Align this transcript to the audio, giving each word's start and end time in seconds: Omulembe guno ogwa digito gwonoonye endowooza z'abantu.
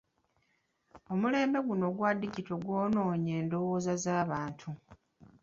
Omulembe 1.11 1.59
guno 1.67 1.85
ogwa 1.91 2.09
digito 2.19 2.55
gwonoonye 2.63 3.31
endowooza 3.41 3.93
z'abantu. 4.03 4.69